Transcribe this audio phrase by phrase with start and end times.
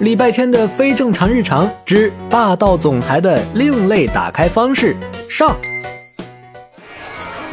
[0.00, 4.96] 礼拜天的非正常日常之霸道总裁的另类打开方式
[5.28, 5.54] 上。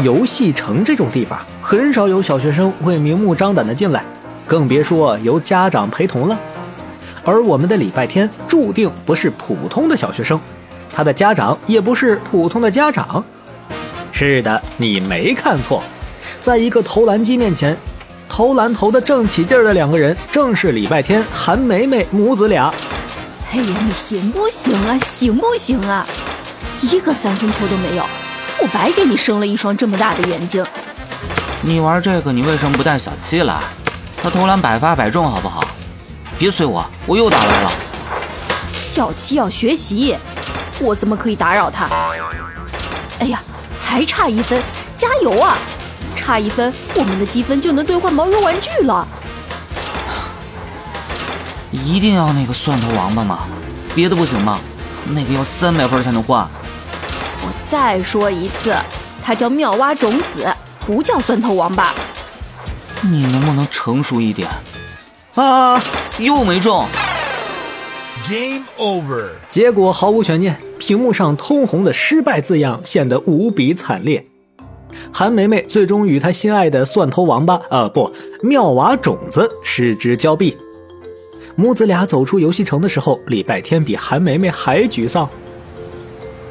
[0.01, 4.01] 游戏城这种地方，很少有小学生会明目张胆的进来，
[4.45, 6.39] 更别说由家长陪同了。
[7.25, 10.39] 而我们的礼拜天注定不是普通的小学生，
[10.93, 13.21] 他的家长也不是普通的家长。
[14.13, 15.83] 是的，你没看错，
[16.41, 17.75] 在一个投篮机面前，
[18.37, 22.71] 投篮投得正起劲儿的两个人，正是礼拜天韩梅梅母子俩。
[23.51, 24.95] 哎呀，你行不行啊？
[24.99, 26.05] 行不行啊？
[26.81, 28.05] 一个三分球都没有。
[28.61, 30.63] 我白给你生了一双这么大的眼睛。
[31.63, 33.59] 你玩这个，你为什么不带小七来？
[34.21, 35.65] 他投篮百发百中，好不好？
[36.37, 37.71] 别催我，我又打来了。
[38.71, 40.15] 小七要学习，
[40.79, 41.89] 我怎么可以打扰他？
[43.17, 43.41] 哎呀，
[43.83, 44.61] 还差一分，
[44.95, 45.57] 加油啊！
[46.27, 49.07] 差一分，我们的积分就能兑换毛绒玩具了。
[51.71, 53.47] 一定要那个蒜头王八吗？
[53.95, 54.59] 别的不行吗？
[55.11, 56.45] 那个要三百分才能换。
[57.39, 58.75] 我再说一次，
[59.23, 60.53] 它叫妙蛙种子，
[60.85, 61.93] 不叫蒜头王八。
[62.99, 64.49] 你能不能成熟一点？
[65.35, 65.81] 啊，
[66.17, 66.85] 又没中。
[68.27, 69.29] Game over。
[69.49, 74.27] 结果毫无悬念，屏幕上通红的失败字样显得无比惨烈。
[75.11, 80.55] 韩梅梅最终与她心爱的蒜头王八，呃，不，妙娃种子失之交臂。
[81.55, 85.27] 母子俩走出游戏城的时候，礼拜天比韩梅梅还沮丧。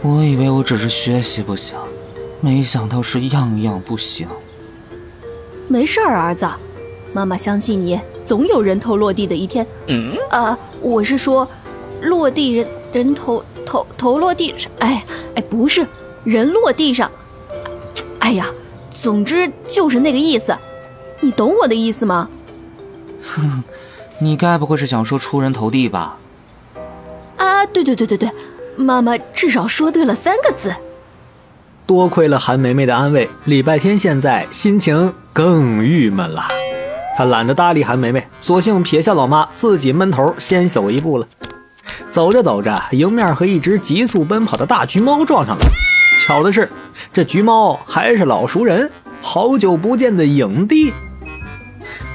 [0.02, 1.76] 我以为我只是学习不行，
[2.40, 4.26] 没想到是样样不行。
[5.68, 6.46] 没事儿，儿子，
[7.12, 9.66] 妈妈相信你，总有人头落地的一天。
[9.86, 11.48] 嗯啊，我是说，
[12.02, 15.86] 落地人人头头头落地上，哎哎，不是
[16.24, 17.10] 人落地上。
[18.26, 18.46] 哎呀，
[18.90, 20.52] 总之就是那个意思，
[21.20, 22.28] 你懂我的意思吗？
[23.22, 23.62] 哼，
[24.18, 26.18] 你该不会是想说出人头地吧？
[27.36, 28.28] 啊，对对对对对。
[28.74, 30.74] 妈妈至少说对了三个字。
[31.86, 36.48] 多亏了韩梅梅的安慰，礼拜天现在心情更郁闷了。
[37.16, 41.28] 他懒得搭理韩梅梅，索性撇下老妈，自己闷头先走一步了。
[42.10, 45.64] 走着走着，迎面和一只急速奔跑的大橘猫撞上了。
[46.26, 46.68] 巧的是，
[47.12, 48.90] 这橘猫还是老熟人，
[49.22, 50.92] 好久不见的影帝。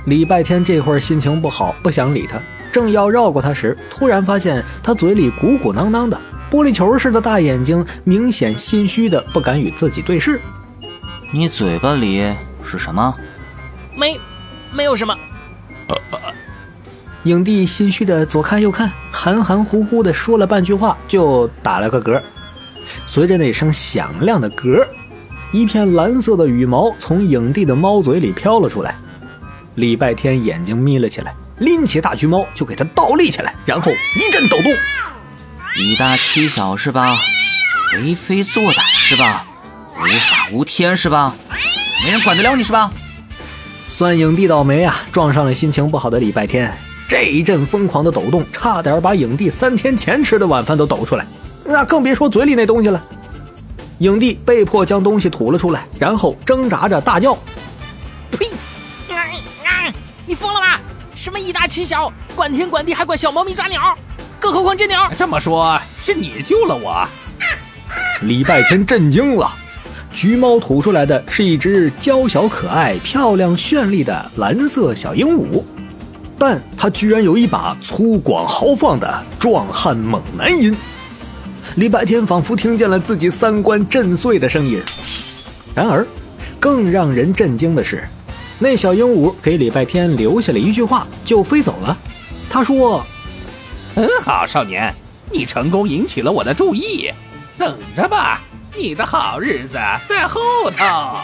[0.03, 2.37] 礼拜天这会儿心情不好，不想理他，
[2.73, 6.19] 正要绕过他时，突然发现他嘴里鼓鼓囊囊的。
[6.51, 10.41] 玻璃球似的大眼睛，明显心虚的不敢与自己对视。
[11.31, 13.15] 你嘴巴里是什么？
[13.95, 14.19] 没，
[14.73, 15.15] 没有什么。
[17.23, 22.21] 影帝心虚的左看右看，含含糊糊的说了半句话，就打了个嗝。
[23.05, 24.85] 随着那声响亮的嗝，
[25.51, 28.95] 一片蓝色的羽毛从影帝的猫嘴里飘了出来。
[29.75, 34.71] 礼拜天眼睛眯了起来，拎起大橘猫就给它倒立起来，然后一阵抖动。
[35.77, 37.17] 以大欺小是吧？
[37.95, 39.45] 为非作歹是吧？
[39.97, 41.35] 无法无天是吧？
[42.05, 42.91] 没人管得了你是吧？
[43.87, 45.03] 算影帝倒霉啊！
[45.11, 46.73] 撞上了心情不好的礼拜天，
[47.07, 51.25] 这一阵疯狂的抖动，差点把影帝三天前吃的晚饭都抖出来，
[51.71, 53.01] 那更别说嘴里那东西了。
[53.99, 57.37] 影帝被迫将东西吐了出来，然后挣扎着大叫
[58.31, 58.47] ：“呸！
[60.25, 60.79] 你疯了吧？
[61.13, 63.95] 什么以大欺小，管天管地还管小猫咪抓鸟？”
[64.39, 67.07] 更何况这鸟，这么说，是你救了我。
[68.21, 69.51] 礼拜天震惊了，
[70.11, 75.63] 橘猫吐出来的是一只娇小可爱、漂亮绚丽的蓝色小鹦鹉，
[76.39, 80.75] 但它居然有一把粗犷豪放的壮汉猛男音。
[81.75, 84.81] 礼拜天仿佛听见了自己三观震碎的声音。
[85.73, 86.05] 然而，
[86.59, 88.03] 更让人震惊的是，
[88.59, 91.97] 那小鹦鹉给礼拜天留下了一句话，就飞走了。
[92.49, 93.05] 他说。
[93.93, 94.93] 很好，少年，
[95.29, 97.11] 你成功引起了我的注意。
[97.57, 98.39] 等着吧，
[98.73, 99.77] 你的好日子
[100.07, 100.39] 在后
[100.71, 101.17] 头。